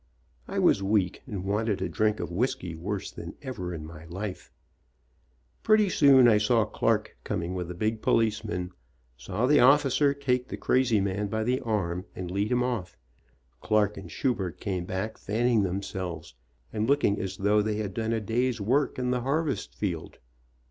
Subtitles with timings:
[0.47, 4.51] I was weak, and wanted a drink of whisky worse than ever in my life:
[5.61, 8.71] Pretty soon I saw Clark coming with a big policeman,
[9.15, 12.97] saw the 'officer take the crazy man by the arm and lead him off,
[13.61, 16.33] Clark and Schubert came back fanning them selves
[16.73, 20.17] and looking as though they had done a day's work in the harvest field.